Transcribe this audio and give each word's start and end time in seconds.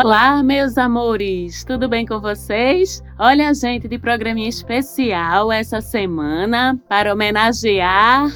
Olá, 0.00 0.44
meus 0.44 0.78
amores, 0.78 1.64
tudo 1.64 1.88
bem 1.88 2.06
com 2.06 2.20
vocês? 2.20 3.02
Olha, 3.18 3.52
gente, 3.52 3.88
de 3.88 3.98
programinha 3.98 4.48
especial 4.48 5.50
essa 5.50 5.80
semana 5.80 6.78
para 6.88 7.12
homenagear 7.12 8.30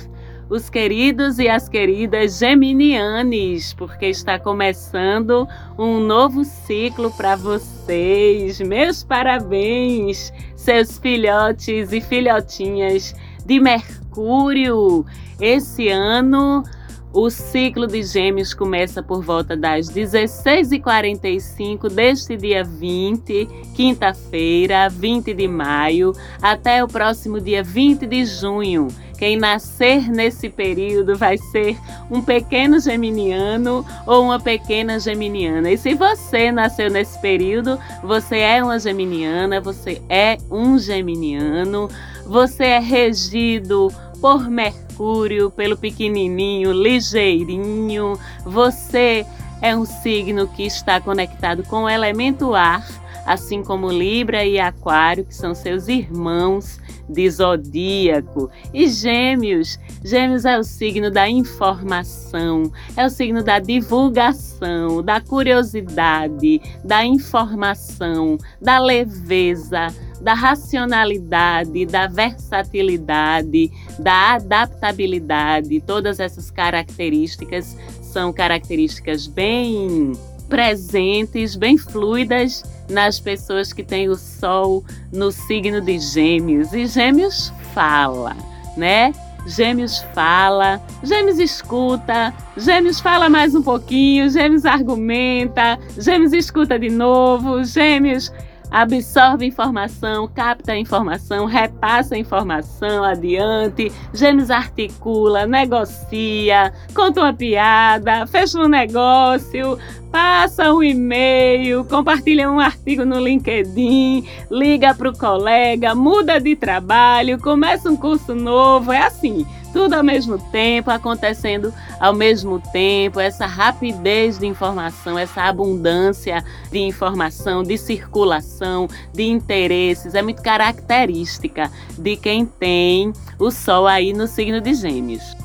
os 0.51 0.69
queridos 0.69 1.39
e 1.39 1.49
as 1.49 1.69
queridas 1.69 2.41
geminianes, 2.41 3.75
porque 3.75 4.07
está 4.07 4.41
começando 4.41 5.47
um 5.79 6.01
novo 6.01 6.45
ciclo 6.45 7.13
para 7.13 7.37
vocês. 7.37 8.61
Meus 8.61 9.05
parabéns, 9.05 10.33
seus 10.57 10.99
filhotes 10.99 11.93
e 11.93 12.01
filhotinhas 12.01 13.15
de 13.47 13.61
Mercúrio. 13.61 15.07
Esse 15.41 15.89
ano 15.91 16.65
o 17.13 17.29
ciclo 17.29 17.87
de 17.87 18.03
Gêmeos 18.03 18.55
começa 18.55 19.03
por 19.03 19.23
volta 19.23 19.55
das 19.57 19.91
16h45 19.91 21.91
deste 21.91 22.37
dia 22.37 22.65
20, 22.65 23.47
quinta-feira, 23.75 24.89
20 24.89 25.35
de 25.35 25.47
maio, 25.47 26.15
até 26.41 26.83
o 26.83 26.89
próximo 26.89 27.39
dia 27.39 27.63
20 27.63 28.07
de 28.07 28.25
junho. 28.25 28.89
Quem 29.19 29.37
nascer 29.37 30.11
nesse 30.11 30.49
período 30.49 31.15
vai 31.17 31.37
ser 31.39 31.77
um 32.11 32.23
pequeno 32.23 32.81
geminiano 32.81 33.87
ou 34.05 34.25
uma 34.25 34.41
pequena 34.41 34.99
geminiana. 34.99 35.71
E 35.71 35.79
se 35.79 35.95
você 35.95 36.51
nasceu 36.51 36.91
nesse 36.91 37.21
período, 37.21 37.79
você 38.03 38.39
é 38.39 38.65
uma 38.65 38.81
geminiana, 38.81 39.61
você 39.61 40.03
é 40.09 40.39
um 40.51 40.77
geminiano, 40.77 41.89
você 42.27 42.65
é 42.65 42.81
regido 42.81 43.93
por 44.23 44.49
Mercúrio, 44.49 45.51
pelo 45.51 45.77
pequenininho, 45.77 46.73
ligeirinho. 46.73 48.17
Você 48.45 49.27
é 49.61 49.77
um 49.77 49.85
signo 49.85 50.47
que 50.47 50.63
está 50.63 51.01
conectado 51.01 51.65
com 51.65 51.83
o 51.83 51.89
elemento 51.89 52.55
ar, 52.55 52.87
assim 53.27 53.65
como 53.65 53.91
Libra 53.91 54.45
e 54.45 54.61
Aquário, 54.61 55.25
que 55.25 55.35
são 55.35 55.57
seus 55.57 55.89
irmãos 55.89 56.79
de 57.13 57.31
zodíaco. 57.31 58.51
E 58.73 58.89
Gêmeos, 58.89 59.79
Gêmeos 60.05 60.45
é 60.45 60.59
o 60.59 60.65
signo 60.65 61.11
da 61.11 61.29
informação, 61.29 62.73
é 62.97 63.07
o 63.07 63.11
signo 63.11 63.43
da 63.43 63.59
divulgação, 63.59 65.03
da 65.03 65.21
curiosidade, 65.21 66.61
da 66.85 67.05
informação, 67.05 68.39
da 68.61 68.79
leveza, 68.79 69.89
da 70.21 70.35
racionalidade, 70.35 71.85
da 71.85 72.07
versatilidade, 72.07 73.71
da 73.99 74.35
adaptabilidade. 74.35 75.81
Todas 75.81 76.21
essas 76.21 76.51
características 76.51 77.77
são 78.01 78.33
características 78.33 79.27
bem 79.27 80.13
presentes, 80.49 81.57
bem 81.57 81.79
fluidas 81.79 82.63
nas 82.93 83.19
pessoas 83.19 83.73
que 83.73 83.83
têm 83.83 84.09
o 84.09 84.15
Sol 84.15 84.85
no 85.13 85.33
signo 85.33 85.81
de 85.81 85.99
Gêmeos. 85.99 86.73
E 86.73 86.87
Gêmeos 86.87 87.53
fala, 87.75 88.37
né? 88.77 89.13
Gêmeos 89.45 89.99
fala, 90.15 90.81
Gêmeos 91.03 91.39
escuta, 91.41 92.33
Gêmeos 92.57 93.01
fala 93.01 93.29
mais 93.29 93.55
um 93.57 93.63
pouquinho, 93.63 94.31
Gêmeos 94.31 94.65
argumenta, 94.65 95.79
Gêmeos 95.99 96.33
escuta 96.33 96.79
de 96.79 96.89
novo, 96.89 97.65
Gêmeos 97.65 98.31
absorve 98.73 99.45
informação, 99.45 100.27
capta 100.27 100.75
informação, 100.75 101.45
repassa 101.45 102.17
informação 102.17 103.05
adiante, 103.05 103.93
Gêmeos 104.15 104.51
articula, 104.51 105.47
negocia, 105.47 106.73
conta 106.95 107.21
uma 107.21 107.35
piada, 107.35 108.27
fecha 108.27 108.59
um 108.59 108.69
negócio, 108.69 109.79
passa 110.11 110.73
um 110.73 110.83
e-mail, 110.83 111.85
compartilha 111.85 112.51
um 112.51 112.59
artigo 112.59 113.05
no 113.05 113.21
LinkedIn, 113.21 114.27
liga 114.51 114.95
para 114.95 115.11
o 115.11 115.19
colega, 115.19 115.95
muda 115.95 116.41
de 116.41 116.57
trabalho, 116.57 117.39
começa 117.39 117.91
um 117.91 117.97
curso 117.97 118.35
novo, 118.35 118.91
é 118.91 119.03
assim 119.03 119.47
tudo 119.73 119.95
ao 119.95 120.05
mesmo 120.05 120.39
tempo, 120.39 120.91
acontecendo 120.91 121.73
ao 121.99 122.15
mesmo 122.15 122.61
tempo, 122.73 123.19
essa 123.19 123.47
rapidez 123.47 124.39
de 124.39 124.47
informação, 124.47 125.19
essa 125.19 125.43
abundância 125.43 126.45
de 126.71 126.79
informação, 126.79 127.63
de 127.63 127.79
circulação, 127.79 128.89
de 129.13 129.25
interesses, 129.25 130.15
é 130.15 130.23
muito 130.23 130.43
característica 130.43 131.71
de 131.99 132.17
quem 132.17 132.45
tem 132.45 133.13
o 133.39 133.51
Sol 133.51 133.87
aí 133.87 134.13
no 134.13 134.27
signo 134.27 134.61
de 134.61 134.75
Gêmeos. 134.75 135.42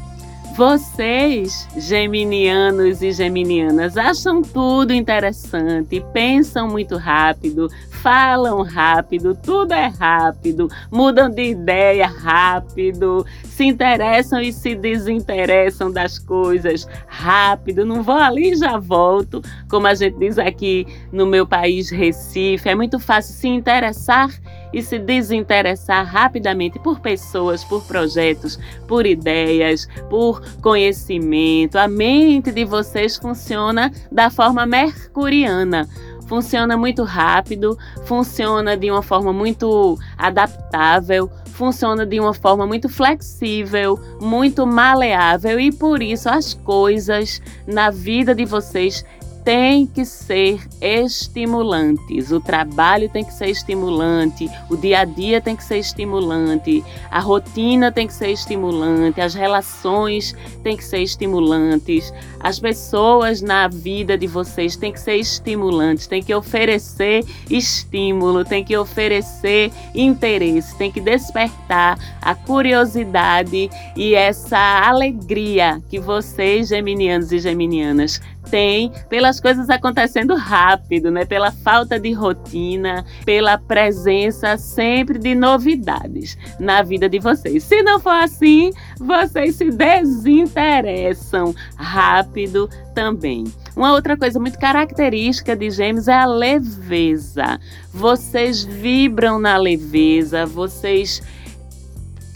Vocês, 0.57 1.69
geminianos 1.77 3.03
e 3.03 3.11
geminianas, 3.11 3.95
acham 3.95 4.41
tudo 4.41 4.91
interessante, 4.91 6.03
pensam 6.11 6.67
muito 6.67 6.97
rápido, 6.97 7.69
falam 8.01 8.63
rápido, 8.63 9.35
tudo 9.35 9.71
é 9.71 9.85
rápido, 9.85 10.67
mudam 10.91 11.29
de 11.29 11.51
ideia 11.51 12.07
rápido, 12.07 13.23
se 13.43 13.65
interessam 13.65 14.41
e 14.41 14.51
se 14.51 14.73
desinteressam 14.73 15.91
das 15.91 16.17
coisas 16.17 16.87
rápido. 17.05 17.85
Não 17.85 18.01
vou 18.01 18.17
ali 18.17 18.53
e 18.53 18.55
já 18.55 18.79
volto, 18.79 19.43
como 19.69 19.85
a 19.85 19.93
gente 19.93 20.17
diz 20.17 20.39
aqui 20.39 20.87
no 21.11 21.27
meu 21.27 21.45
país, 21.45 21.91
Recife. 21.91 22.67
É 22.67 22.73
muito 22.73 22.97
fácil 22.97 23.35
se 23.35 23.47
interessar 23.47 24.31
e 24.73 24.81
se 24.81 24.99
desinteressar 24.99 26.05
rapidamente 26.05 26.79
por 26.79 26.99
pessoas, 26.99 27.63
por 27.63 27.83
projetos, 27.83 28.59
por 28.87 29.05
ideias, 29.05 29.87
por 30.09 30.41
conhecimento. 30.61 31.77
A 31.77 31.87
mente 31.87 32.51
de 32.51 32.65
vocês 32.65 33.17
funciona 33.17 33.91
da 34.11 34.29
forma 34.29 34.65
mercuriana 34.65 35.87
funciona 36.27 36.75
muito 36.75 37.03
rápido, 37.03 37.77
funciona 38.03 38.75
de 38.75 38.91
uma 38.91 39.01
forma 39.01 39.31
muito 39.31 39.97
adaptável, 40.17 41.31
funciona 41.57 42.05
de 42.05 42.19
uma 42.19 42.33
forma 42.33 42.67
muito 42.67 42.87
flexível, 42.87 43.99
muito 44.21 44.67
maleável 44.67 45.59
e 45.59 45.71
por 45.71 46.03
isso 46.03 46.29
as 46.29 46.53
coisas 46.53 47.41
na 47.65 47.89
vida 47.89 48.35
de 48.35 48.45
vocês 48.45 49.03
têm 49.47 49.87
que 49.87 50.03
ser 50.03 50.59
estimulantes. 50.81 52.33
O 52.33 52.39
trabalho 52.41 53.07
tem 53.07 53.23
que 53.23 53.33
ser 53.33 53.47
estimulante, 53.47 54.51
o 54.69 54.75
dia 54.75 54.99
a 54.99 55.05
dia 55.05 55.39
tem 55.39 55.55
que 55.55 55.63
ser 55.63 55.77
estimulante, 55.77 56.83
a 57.09 57.21
rotina 57.21 57.89
tem 57.89 58.07
que 58.07 58.13
ser 58.13 58.29
estimulante, 58.29 59.21
as 59.21 59.33
relações 59.33 60.35
têm 60.61 60.75
que 60.75 60.83
ser 60.83 60.99
estimulantes, 60.99 62.13
as 62.41 62.59
pessoas 62.59 63.41
na 63.41 63.69
vida 63.69 64.17
de 64.17 64.27
vocês 64.27 64.75
têm 64.75 64.91
que 64.91 64.99
ser 64.99 65.15
estimulantes, 65.15 66.07
têm 66.07 66.21
que 66.21 66.35
oferecer 66.35 67.23
estímulo, 67.49 68.43
têm 68.43 68.65
que 68.65 68.75
oferecer 68.75 69.71
interesse, 69.95 70.77
têm 70.77 70.91
que 70.91 70.99
despertar 70.99 71.97
a 72.21 72.35
curiosidade 72.35 73.69
e 73.95 74.13
essa 74.13 74.57
alegria 74.57 75.81
que 75.89 75.99
vocês, 75.99 76.67
geminianos 76.67 77.31
e 77.31 77.39
geminianas, 77.39 78.19
tem 78.49 78.91
pelas 79.09 79.36
coisas 79.39 79.69
acontecendo 79.69 80.35
rápido, 80.35 81.11
né? 81.11 81.25
Pela 81.25 81.51
falta 81.51 81.99
de 81.99 82.11
rotina, 82.11 83.05
pela 83.25 83.57
presença 83.57 84.57
sempre 84.57 85.19
de 85.19 85.35
novidades 85.35 86.37
na 86.59 86.81
vida 86.81 87.07
de 87.09 87.19
vocês. 87.19 87.63
Se 87.63 87.81
não 87.83 87.99
for 87.99 88.23
assim, 88.23 88.71
vocês 88.99 89.55
se 89.55 89.71
desinteressam 89.71 91.53
rápido 91.75 92.69
também. 92.93 93.45
Uma 93.75 93.93
outra 93.93 94.17
coisa 94.17 94.39
muito 94.39 94.57
característica 94.57 95.55
de 95.55 95.69
Gêmeos 95.69 96.07
é 96.07 96.13
a 96.15 96.25
leveza. 96.25 97.59
Vocês 97.93 98.63
vibram 98.63 99.37
na 99.37 99.55
leveza, 99.55 100.47
vocês 100.47 101.21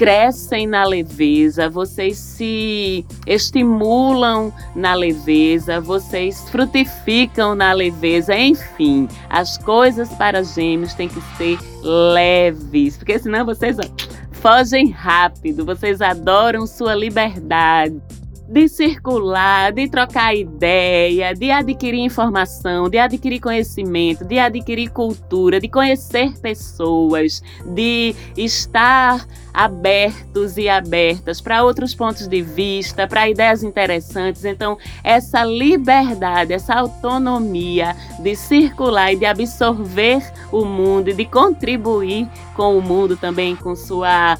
crescem 0.02 0.66
na 0.66 0.84
leveza, 0.84 1.70
vocês 1.70 2.18
se 2.18 3.06
estimulam 3.28 4.52
na 4.76 4.96
leveza, 4.96 5.80
vocês 5.80 6.50
frutificam 6.50 7.54
na 7.54 7.72
leveza, 7.72 8.36
enfim, 8.36 9.08
as 9.30 9.60
coisas 9.60 10.10
para 10.16 10.44
gêmeos 10.44 10.96
têm 10.96 11.08
que 11.08 11.22
ser 11.38 11.60
leves, 11.84 12.98
porque 12.98 13.20
senão 13.20 13.46
vocês 13.46 13.78
fogem 14.32 14.90
rápido, 14.90 15.64
vocês 15.64 16.02
adoram 16.02 16.66
sua 16.66 16.96
liberdade 16.96 18.02
de 18.52 18.68
circular, 18.68 19.72
de 19.72 19.88
trocar 19.88 20.36
ideia, 20.36 21.34
de 21.34 21.50
adquirir 21.50 22.02
informação, 22.02 22.90
de 22.90 22.98
adquirir 22.98 23.40
conhecimento, 23.40 24.26
de 24.26 24.38
adquirir 24.38 24.90
cultura, 24.90 25.58
de 25.58 25.70
conhecer 25.70 26.38
pessoas, 26.42 27.42
de 27.74 28.14
estar 28.36 29.26
abertos 29.54 30.58
e 30.58 30.68
abertas 30.68 31.40
para 31.40 31.64
outros 31.64 31.96
pontos 31.96 32.28
de 32.28 32.42
vista, 32.42 33.08
para 33.08 33.30
ideias 33.30 33.64
interessantes. 33.64 34.44
Então, 34.44 34.78
essa 35.02 35.46
liberdade, 35.46 36.52
essa 36.52 36.74
autonomia 36.76 37.96
de 38.20 38.36
circular 38.36 39.14
e 39.14 39.16
de 39.16 39.26
absorver 39.26 40.22
o 40.52 40.66
mundo 40.66 41.10
e 41.10 41.14
de 41.14 41.24
contribuir 41.24 42.28
com 42.54 42.78
o 42.78 42.82
mundo 42.82 43.16
também 43.16 43.56
com 43.56 43.78
sua 43.78 44.38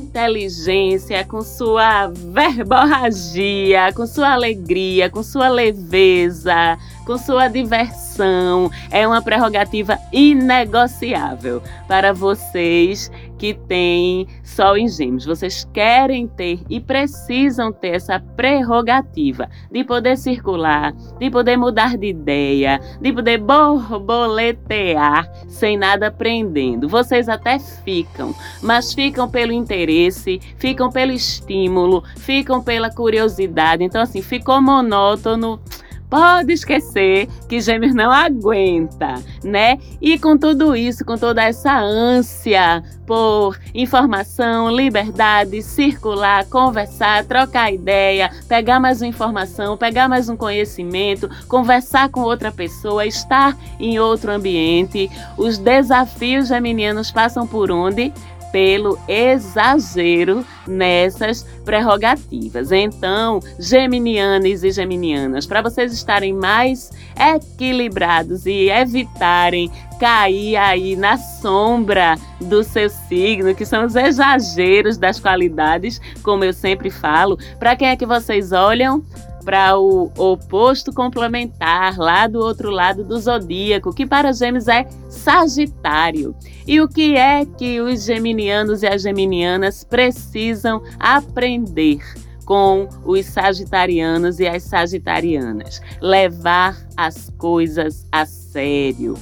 inteligência, 0.00 1.24
com 1.24 1.42
sua 1.42 2.08
verborragia, 2.08 3.92
com 3.94 4.06
sua 4.06 4.32
alegria, 4.32 5.08
com 5.10 5.22
sua 5.22 5.48
leveza, 5.48 6.78
com 7.06 7.16
sua 7.16 7.48
diversão. 7.48 8.70
É 8.90 9.06
uma 9.06 9.22
prerrogativa 9.22 9.96
inegociável 10.12 11.62
para 11.86 12.12
vocês 12.12 13.10
que 13.38 13.54
têm 13.54 14.26
Sol 14.42 14.76
em 14.76 14.88
Gêmeos. 14.88 15.24
Vocês 15.24 15.68
querem 15.72 16.26
ter 16.26 16.60
e 16.68 16.80
precisam 16.80 17.72
ter 17.72 17.96
essa 17.96 18.18
prerrogativa 18.18 19.48
de 19.70 19.84
poder 19.84 20.16
circular, 20.16 20.92
de 21.18 21.30
poder 21.30 21.56
mudar 21.56 21.96
de 21.96 22.08
ideia, 22.08 22.80
de 23.00 23.12
poder 23.12 23.38
borboletear 23.38 25.30
sem 25.48 25.76
nada 25.76 26.10
prendendo. 26.10 26.88
Vocês 26.88 27.28
até 27.28 27.58
ficam, 27.58 28.34
mas 28.62 28.92
ficam 28.92 29.28
pelo 29.28 29.52
interesse, 29.52 30.40
ficam 30.58 30.90
pelo 30.90 31.12
estímulo, 31.12 32.02
ficam 32.16 32.62
pela 32.62 32.90
curiosidade. 32.90 33.84
Então, 33.84 34.00
assim, 34.00 34.22
ficou 34.22 34.60
monótono 34.60 35.60
pode 36.08 36.52
esquecer 36.52 37.28
que 37.48 37.60
Gêmeos 37.60 37.94
não 37.94 38.10
aguenta, 38.10 39.14
né? 39.42 39.78
E 40.00 40.18
com 40.18 40.36
tudo 40.36 40.76
isso, 40.76 41.04
com 41.04 41.16
toda 41.16 41.42
essa 41.42 41.78
ânsia 41.78 42.82
por 43.06 43.58
informação, 43.72 44.68
liberdade, 44.70 45.62
circular, 45.62 46.44
conversar, 46.46 47.24
trocar 47.24 47.72
ideia, 47.72 48.30
pegar 48.48 48.80
mais 48.80 49.00
uma 49.00 49.06
informação, 49.06 49.76
pegar 49.76 50.08
mais 50.08 50.28
um 50.28 50.36
conhecimento, 50.36 51.30
conversar 51.46 52.08
com 52.08 52.20
outra 52.20 52.50
pessoa, 52.50 53.06
estar 53.06 53.56
em 53.78 53.98
outro 53.98 54.32
ambiente, 54.32 55.08
os 55.36 55.56
desafios 55.56 56.48
geminianos 56.48 57.10
passam 57.12 57.46
por 57.46 57.70
onde? 57.70 58.12
Pelo 58.56 58.98
exagero 59.06 60.42
nessas 60.66 61.42
prerrogativas. 61.62 62.72
Então, 62.72 63.38
geminianos 63.58 64.64
e 64.64 64.70
geminianas, 64.70 65.44
para 65.44 65.60
vocês 65.60 65.92
estarem 65.92 66.32
mais 66.32 66.90
equilibrados 67.20 68.46
e 68.46 68.70
evitarem 68.70 69.70
cair 70.00 70.56
aí 70.56 70.96
na 70.96 71.18
sombra 71.18 72.16
do 72.40 72.64
seu 72.64 72.88
signo, 72.88 73.54
que 73.54 73.66
são 73.66 73.84
os 73.84 73.94
exageros 73.94 74.96
das 74.96 75.20
qualidades, 75.20 76.00
como 76.22 76.42
eu 76.42 76.54
sempre 76.54 76.88
falo, 76.88 77.38
para 77.58 77.76
quem 77.76 77.88
é 77.88 77.96
que 77.96 78.06
vocês 78.06 78.52
olham? 78.52 79.04
Para 79.46 79.78
o 79.78 80.10
oposto 80.18 80.92
complementar, 80.92 81.96
lá 81.96 82.26
do 82.26 82.40
outro 82.40 82.68
lado 82.68 83.04
do 83.04 83.16
zodíaco, 83.16 83.94
que 83.94 84.04
para 84.04 84.32
Gêmeos 84.32 84.66
é 84.66 84.88
Sagitário. 85.08 86.34
E 86.66 86.80
o 86.80 86.88
que 86.88 87.16
é 87.16 87.46
que 87.46 87.80
os 87.80 88.04
geminianos 88.04 88.82
e 88.82 88.88
as 88.88 89.02
geminianas 89.02 89.84
precisam 89.84 90.82
aprender? 90.98 92.00
com 92.44 92.88
os 93.04 93.26
sagitarianos 93.26 94.38
e 94.38 94.46
as 94.46 94.62
sagitarianas. 94.62 95.82
Levar 96.00 96.78
as 96.96 97.28
coisas 97.36 98.06
a 98.12 98.24
sério. 98.24 99.14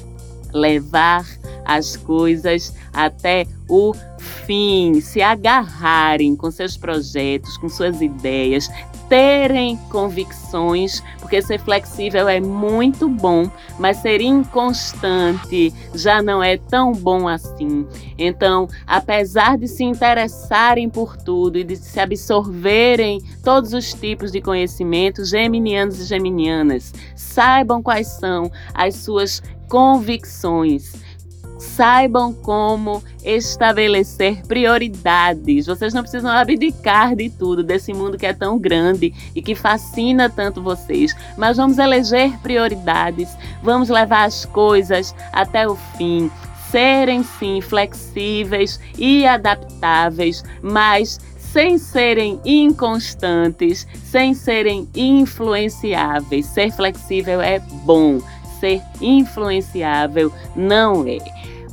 Levar 0.52 1.24
as 1.64 1.96
coisas 1.96 2.74
até 2.92 3.46
o 3.66 3.94
fim, 4.18 5.00
se 5.00 5.22
agarrarem 5.22 6.36
com 6.36 6.50
seus 6.50 6.76
projetos, 6.76 7.56
com 7.56 7.68
suas 7.68 8.02
ideias, 8.02 8.68
terem 9.08 9.76
convicções, 9.90 11.02
porque 11.18 11.40
ser 11.42 11.60
flexível 11.60 12.28
é 12.28 12.40
muito 12.40 13.08
bom, 13.08 13.50
mas 13.78 13.98
ser 13.98 14.20
inconstante 14.20 15.72
já 15.94 16.22
não 16.22 16.42
é 16.42 16.56
tão 16.56 16.92
bom 16.92 17.28
assim. 17.28 17.86
Então, 18.18 18.68
apesar 18.86 19.58
de 19.58 19.68
se 19.68 19.84
interessarem 19.84 20.88
por 20.88 21.16
tudo 21.16 21.58
e 21.58 21.64
de 21.64 21.76
se 21.76 22.00
absorverem 22.00 23.20
todos 23.42 23.72
os 23.72 23.92
tipos 23.92 24.30
de 24.30 24.40
conhecimento, 24.40 25.24
geminianos 25.24 26.00
e 26.00 26.04
geminianas, 26.04 26.92
saibam 27.14 27.82
quais 27.82 28.08
são 28.08 28.50
as 28.74 28.96
suas 28.96 29.42
convicções 29.68 30.92
saibam 31.58 32.32
como 32.32 33.02
estabelecer 33.24 34.42
prioridades. 34.46 35.66
Vocês 35.66 35.94
não 35.94 36.02
precisam 36.02 36.30
abdicar 36.30 37.16
de 37.16 37.30
tudo, 37.30 37.62
desse 37.62 37.92
mundo 37.92 38.18
que 38.18 38.26
é 38.26 38.32
tão 38.32 38.58
grande 38.58 39.12
e 39.34 39.42
que 39.42 39.54
fascina 39.54 40.28
tanto 40.28 40.62
vocês, 40.62 41.14
mas 41.36 41.56
vamos 41.56 41.78
eleger 41.78 42.38
prioridades, 42.40 43.28
vamos 43.62 43.88
levar 43.88 44.24
as 44.24 44.44
coisas 44.44 45.14
até 45.32 45.66
o 45.68 45.76
fim. 45.96 46.30
Serem 46.70 47.22
sim 47.22 47.60
flexíveis 47.60 48.80
e 48.98 49.24
adaptáveis, 49.24 50.42
mas 50.60 51.20
sem 51.54 51.78
serem 51.78 52.40
inconstantes, 52.44 53.86
sem 54.02 54.34
serem 54.34 54.88
influenciáveis. 54.92 56.46
Ser 56.46 56.72
flexível 56.72 57.40
é 57.40 57.60
bom, 57.60 58.18
ser 58.64 58.82
influenciável 59.00 60.32
não 60.56 61.06
é. 61.06 61.18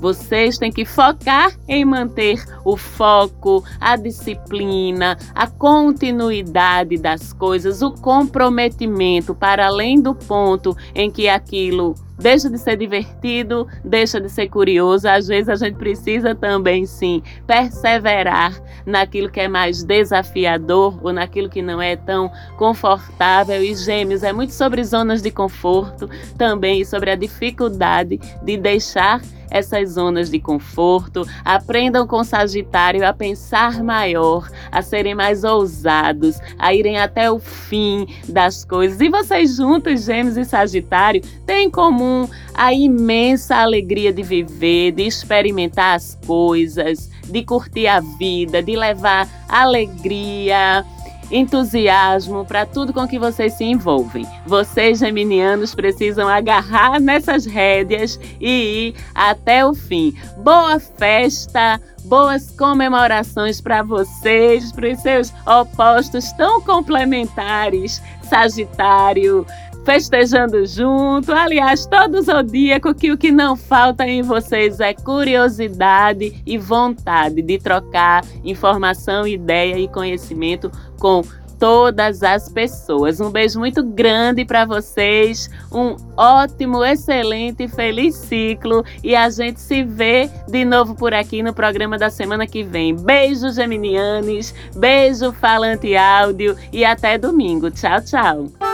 Vocês 0.01 0.57
têm 0.57 0.71
que 0.71 0.83
focar 0.83 1.56
em 1.68 1.86
manter 1.86 2.44
o 2.65 2.75
foco, 2.75 3.63
a 3.80 3.95
disciplina, 3.95 5.15
a 5.36 5.45
continuidade 5.45 6.98
das 6.98 7.31
coisas, 7.31 7.83
o 7.83 7.92
comprometimento 7.92 9.36
para 9.36 9.68
além 9.68 10.01
do 10.01 10.15
ponto 10.15 10.75
em 10.95 11.12
que 11.12 11.30
aquilo 11.30 11.94
deixa 12.18 12.50
de 12.50 12.57
ser 12.57 12.77
divertido, 12.77 13.68
deixa 13.83 14.19
de 14.19 14.30
ser 14.30 14.48
curioso. 14.48 15.07
Às 15.07 15.27
vezes 15.27 15.50
a 15.50 15.56
gente 15.56 15.75
precisa 15.75 16.33
também, 16.33 16.86
sim, 16.86 17.21
perseverar 17.45 18.59
naquilo 18.86 19.30
que 19.30 19.39
é 19.39 19.48
mais 19.48 19.83
desafiador 19.83 21.00
ou 21.03 21.13
naquilo 21.13 21.50
que 21.50 21.62
não 21.62 21.81
é 21.81 21.95
tão 21.95 22.31
confortável. 22.57 23.63
E 23.63 23.75
Gêmeos 23.75 24.24
é 24.24 24.33
muito 24.33 24.53
sobre 24.53 24.83
zonas 24.83 25.21
de 25.21 25.30
conforto 25.30 26.09
também 26.38 26.81
e 26.81 26.86
sobre 26.86 27.12
a 27.12 27.15
dificuldade 27.15 28.19
de 28.44 28.57
deixar 28.57 29.21
essas 29.51 29.92
zonas 29.92 30.31
de 30.31 30.39
conforto, 30.39 31.27
aprendam 31.44 32.07
com 32.07 32.24
Sagitário 32.24 33.06
a 33.06 33.13
pensar 33.13 33.83
maior, 33.83 34.50
a 34.71 34.81
serem 34.81 35.13
mais 35.13 35.44
ousados, 35.44 36.39
a 36.57 36.74
irem 36.74 36.98
até 36.98 37.30
o 37.30 37.38
fim 37.38 38.07
das 38.27 38.65
coisas. 38.65 39.00
E 39.01 39.09
vocês 39.09 39.57
juntos, 39.57 40.06
Gêmeos 40.06 40.38
e 40.38 40.45
Sagitário, 40.45 41.21
têm 41.45 41.68
em 41.68 41.69
comum 41.69 42.27
a 42.53 42.74
imensa 42.74 43.58
alegria 43.58 44.13
de 44.13 44.24
viver, 44.24 44.93
de 44.93 45.03
experimentar 45.03 45.96
as 45.96 46.17
coisas, 46.25 47.10
de 47.27 47.43
curtir 47.43 47.88
a 47.88 48.00
vida, 48.00 48.63
de 48.63 48.75
levar 48.75 49.27
alegria 49.48 50.86
entusiasmo 51.31 52.45
para 52.45 52.65
tudo 52.65 52.93
com 52.93 53.07
que 53.07 53.17
vocês 53.17 53.53
se 53.53 53.63
envolvem. 53.63 54.27
Vocês, 54.45 55.00
geminianos, 55.00 55.73
precisam 55.73 56.27
agarrar 56.27 57.00
nessas 57.00 57.45
rédeas 57.45 58.19
e 58.39 58.88
ir 58.88 58.95
até 59.15 59.65
o 59.65 59.73
fim. 59.73 60.13
Boa 60.38 60.79
festa! 60.79 61.79
Boas 62.05 62.50
comemorações 62.51 63.61
para 63.61 63.83
vocês, 63.83 64.71
para 64.71 64.91
os 64.91 65.00
seus 65.00 65.33
opostos 65.45 66.31
tão 66.33 66.59
complementares, 66.61 68.01
Sagitário, 68.23 69.45
festejando 69.83 70.65
junto. 70.65 71.31
Aliás, 71.31 71.85
todo 71.85 72.21
zodíaco 72.21 72.93
que 72.93 73.11
o 73.11 73.17
que 73.17 73.31
não 73.31 73.55
falta 73.55 74.07
em 74.07 74.21
vocês 74.21 74.79
é 74.79 74.93
curiosidade 74.93 76.41
e 76.45 76.57
vontade 76.57 77.41
de 77.41 77.57
trocar 77.57 78.23
informação, 78.43 79.27
ideia 79.27 79.77
e 79.77 79.88
conhecimento 79.88 80.71
com 81.00 81.23
todas 81.61 82.23
as 82.23 82.50
pessoas. 82.50 83.19
Um 83.19 83.29
beijo 83.29 83.59
muito 83.59 83.83
grande 83.83 84.43
para 84.43 84.65
vocês, 84.65 85.47
um 85.71 85.95
ótimo, 86.17 86.83
excelente, 86.83 87.67
feliz 87.67 88.15
ciclo 88.15 88.83
e 89.03 89.15
a 89.15 89.29
gente 89.29 89.61
se 89.61 89.83
vê 89.83 90.27
de 90.47 90.65
novo 90.65 90.95
por 90.95 91.13
aqui 91.13 91.43
no 91.43 91.53
programa 91.53 92.00
da 92.00 92.09
semana 92.09 92.47
que 92.47 92.63
vem. 92.63 92.95
Beijo, 92.95 93.51
Geminianes, 93.51 94.55
beijo, 94.75 95.31
Falante 95.33 95.95
Áudio 95.95 96.57
e 96.73 96.83
até 96.83 97.15
domingo. 97.19 97.69
Tchau, 97.69 98.01
tchau. 98.01 98.71